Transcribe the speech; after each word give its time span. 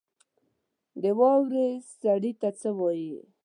د 1.01 1.03
واورې 1.19 1.67
سړي 2.01 2.31
ته 2.41 2.49
څه 2.59 2.69
وايي؟ 2.79 3.19